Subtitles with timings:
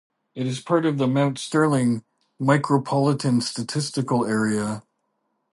[0.33, 2.03] It is part of the Mount Sterling
[2.41, 4.81] Micropolitan Statistical Area.